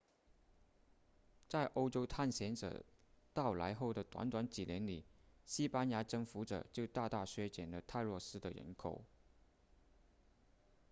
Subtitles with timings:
[1.47, 2.83] 在欧洲探险者
[3.35, 5.05] 到来后的短短几年里
[5.45, 9.05] 西班牙征服者就大大削减了泰诺斯的人口